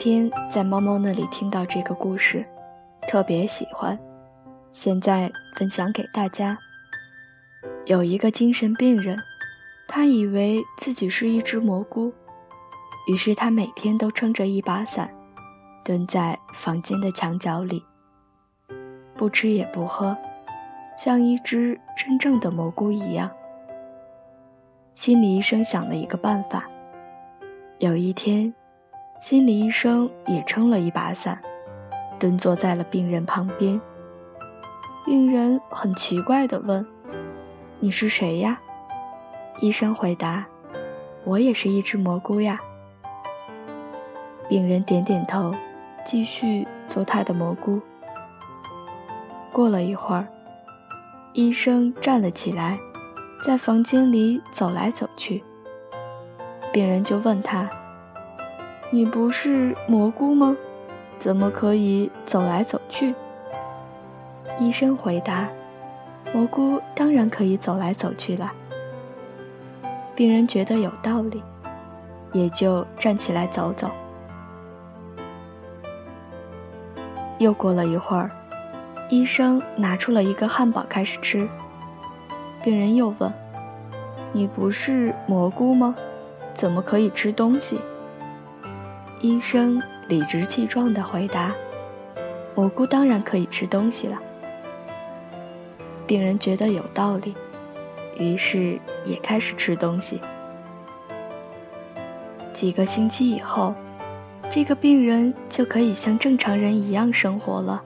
[0.00, 2.46] 天在猫猫那里听到这个故事，
[3.06, 3.98] 特别喜欢，
[4.72, 6.56] 现在分享给大家。
[7.84, 9.18] 有一个精神病人，
[9.86, 12.14] 他以为自己是一只蘑菇，
[13.08, 15.14] 于是他每天都撑着一把伞，
[15.84, 17.84] 蹲在房间的墙角里，
[19.18, 20.16] 不吃也不喝，
[20.96, 23.32] 像一只真正的蘑菇一样。
[24.94, 26.70] 心理医生想了一个办法，
[27.78, 28.54] 有一天。
[29.20, 31.42] 心理医生也撑了一把伞，
[32.18, 33.78] 蹲坐在了病人旁边。
[35.04, 36.86] 病人很奇怪地问
[37.80, 38.58] ：“你是谁呀？”
[39.60, 40.46] 医生回答
[41.24, 42.60] ：“我也是一只蘑菇呀。”
[44.48, 45.54] 病人点点头，
[46.06, 47.82] 继续做他的蘑菇。
[49.52, 50.26] 过了一会儿，
[51.34, 52.78] 医生站了起来，
[53.44, 55.44] 在房间里走来走去。
[56.72, 57.70] 病人就问他。
[58.92, 60.56] 你不是蘑菇吗？
[61.20, 63.14] 怎么可以走来走去？
[64.58, 65.48] 医生回答
[66.34, 68.52] ：“蘑菇当然可以走来走去了。”
[70.16, 71.40] 病人觉得有道理，
[72.32, 73.88] 也就站起来走走。
[77.38, 78.30] 又过了一会儿，
[79.08, 81.48] 医生拿出了一个汉堡开始吃。
[82.62, 83.32] 病人又问
[84.32, 85.94] ：“你不是蘑菇吗？
[86.54, 87.80] 怎么可以吃东西？”
[89.20, 91.54] 医生理直气壮地回答
[92.56, 94.18] ：“蘑菇当然可以吃东西了。”
[96.06, 97.34] 病人觉得有道理，
[98.18, 100.20] 于是也开始吃东西。
[102.52, 103.74] 几个星期以后，
[104.50, 107.82] 这个病人就可以像正常人一样生活了，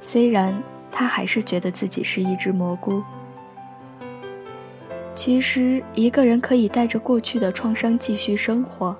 [0.00, 3.02] 虽然他还是觉得自己是一只蘑菇。
[5.14, 8.96] 其实，一个人可以带着过去的创伤继续生活。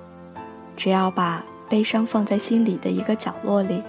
[0.75, 3.83] 只要把悲伤放在心里的一个角落里，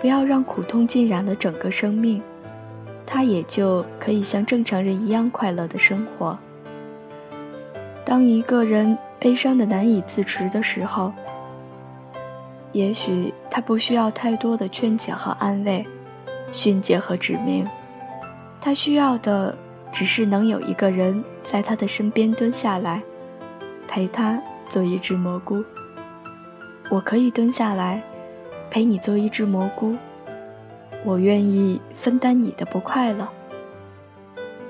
[0.00, 2.22] 不要让苦痛浸染了整个生命，
[3.06, 6.38] 他也就可以像正常人一样快乐的生活。
[8.04, 11.12] 当一个人悲伤的难以自持的时候，
[12.72, 15.86] 也许他不需要太多的劝解和安慰、
[16.52, 17.68] 训诫和指明，
[18.60, 19.56] 他需要的
[19.92, 23.02] 只是能有一个人在他的身边蹲下来，
[23.88, 24.42] 陪他。
[24.68, 25.64] 做一只蘑菇，
[26.90, 28.02] 我可以蹲下来
[28.70, 29.96] 陪你做一只蘑菇。
[31.04, 33.28] 我愿意分担你的不快乐。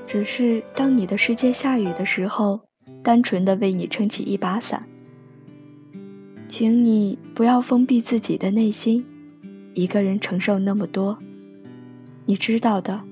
[0.06, 2.60] 只是当你的世界下雨的时候，
[3.02, 4.86] 单纯的为你撑起一把伞。
[6.48, 9.04] 请你不要封闭自己的内心，
[9.74, 11.18] 一个人承受那么多。
[12.24, 13.02] 你知道的，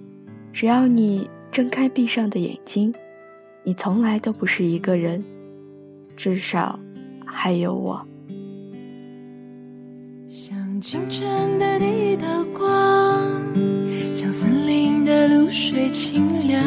[0.53, 2.94] 只要你睁开闭上的眼睛，
[3.65, 5.25] 你从来都不是一个人。
[6.16, 6.78] 至少
[7.26, 8.06] 还有我。
[10.28, 13.54] 像清晨的第一道光，
[14.12, 16.60] 像森林的露水清凉，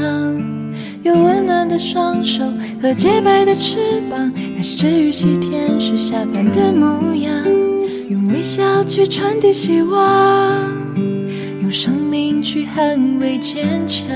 [1.03, 7.45] 有温暖的双手和洁白的翅膀，那是治愈系天使下凡的模样。
[8.09, 10.95] 用微笑去传递希望，
[11.67, 14.07] 用生命去捍卫坚强，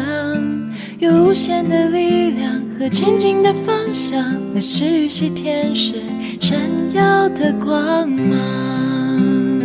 [0.99, 2.61] 有无限的力量。
[2.79, 4.23] 和前进的方向，
[4.53, 6.01] 那是雨系天使
[6.39, 6.57] 闪
[6.93, 9.59] 耀的光芒。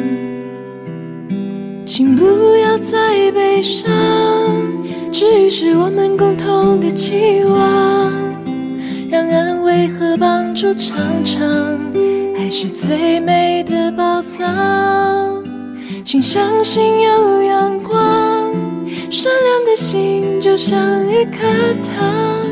[1.87, 3.89] 请不要再悲伤，
[5.13, 8.13] 治愈是我们共同的期望。
[9.09, 11.93] 让安慰和帮助常常，
[12.37, 15.46] 爱是最美的宝藏。
[16.05, 18.53] 请相信有阳光，
[19.11, 21.39] 善良的心就像一颗
[21.83, 22.47] 糖。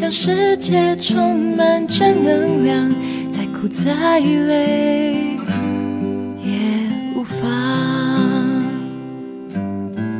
[0.00, 2.94] 让世界充满正能量，
[3.30, 5.38] 再苦再累
[6.42, 6.52] 也
[7.16, 7.40] 无妨。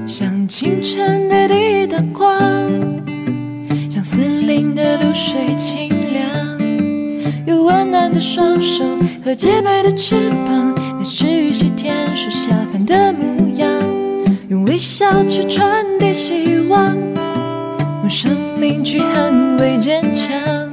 [0.06, 2.38] 像清晨的第一道光，
[3.90, 6.58] 像森林的露水清凉，
[7.46, 8.84] 有温暖的双手
[9.25, 10.69] 和洁白的翅膀，
[11.02, 13.70] 那是雨系天使下凡的模样，
[14.50, 16.94] 用微笑去传递希望。
[18.02, 20.70] 用生命去捍卫坚强，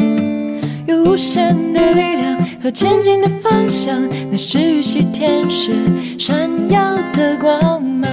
[0.85, 5.71] 有无限的力量和前进的方向，那是雨系天使
[6.19, 8.09] 闪耀的光芒。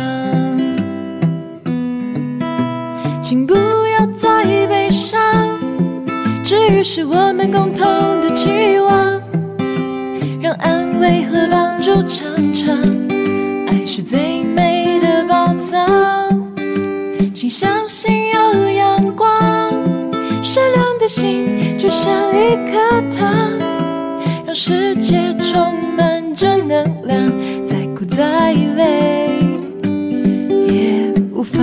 [3.25, 5.59] 请不要再悲伤，
[6.45, 9.14] 治愈是我们共同的期望，
[10.59, 13.09] 安慰和帮助常常，
[13.67, 16.53] 爱是最美的宝藏，
[17.35, 19.73] 请相信有阳光。
[20.43, 23.59] 善良的心就像一颗糖，
[24.47, 27.33] 让世界充满正能量。
[27.67, 28.55] 再苦再。
[28.77, 29.39] 累
[30.67, 31.63] 也无妨。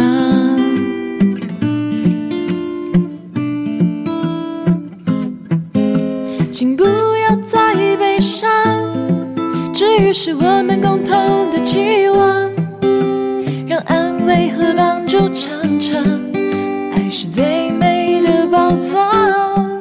[6.52, 6.86] 请不，
[10.00, 12.52] 于是我们共同的期望，
[13.68, 16.04] 让安慰和帮助常常，
[16.94, 19.80] 爱是最美的宝藏。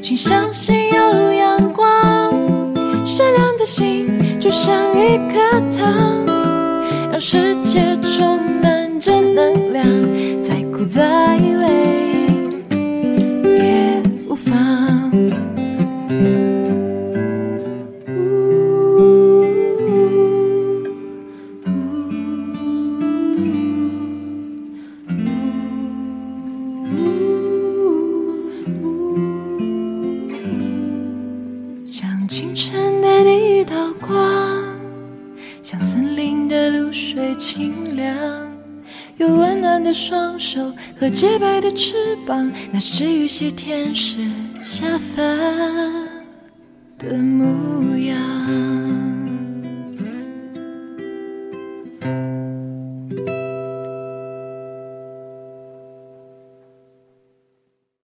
[0.00, 2.74] 请相信有阳光，
[3.06, 5.38] 善良的心就像一颗
[5.78, 6.26] 糖，
[7.10, 8.73] 让世界充满
[35.74, 38.56] 像森林的露水清凉，
[39.16, 44.24] 有温暖的双手和洁白的翅膀，那是一些天使
[44.62, 45.16] 下凡
[46.96, 48.63] 的模样。